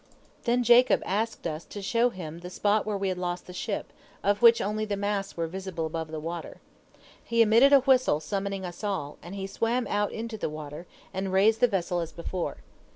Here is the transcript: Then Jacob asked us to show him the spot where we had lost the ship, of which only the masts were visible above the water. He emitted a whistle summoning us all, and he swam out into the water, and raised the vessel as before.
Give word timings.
Then 0.45 0.63
Jacob 0.63 1.03
asked 1.05 1.45
us 1.45 1.63
to 1.65 1.79
show 1.79 2.09
him 2.09 2.39
the 2.39 2.49
spot 2.49 2.87
where 2.87 2.97
we 2.97 3.09
had 3.09 3.19
lost 3.19 3.45
the 3.45 3.53
ship, 3.53 3.93
of 4.23 4.41
which 4.41 4.59
only 4.59 4.83
the 4.83 4.97
masts 4.97 5.37
were 5.37 5.45
visible 5.45 5.85
above 5.85 6.07
the 6.09 6.19
water. 6.19 6.59
He 7.23 7.43
emitted 7.43 7.71
a 7.71 7.81
whistle 7.81 8.19
summoning 8.19 8.65
us 8.65 8.83
all, 8.83 9.19
and 9.21 9.35
he 9.35 9.45
swam 9.45 9.85
out 9.85 10.11
into 10.11 10.39
the 10.39 10.49
water, 10.49 10.87
and 11.13 11.31
raised 11.31 11.59
the 11.59 11.67
vessel 11.67 11.99
as 11.99 12.11
before. 12.13 12.57